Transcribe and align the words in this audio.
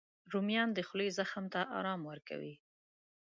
رومیان 0.31 0.69
د 0.73 0.79
خولې 0.87 1.07
زخم 1.17 1.45
ته 1.53 1.61
ارام 1.77 2.01
ورکوي 2.09 2.55